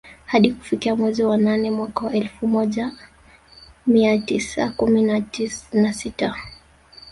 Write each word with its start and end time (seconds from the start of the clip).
Hadi 0.25 0.51
kufikia 0.51 0.95
mwezi 0.95 1.23
wanane 1.23 1.71
mwaka 1.71 2.05
wa 2.05 2.13
elfu 2.13 2.47
moja 2.47 2.91
amia 3.87 4.17
tisa 4.17 4.69
kumi 4.71 5.19
nasita 5.73 6.35